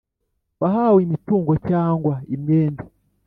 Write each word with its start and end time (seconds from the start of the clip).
wahawe 0.61 0.99
imitungo 1.07 1.51
cyangwa 1.69 2.13
imyenda 2.35 2.83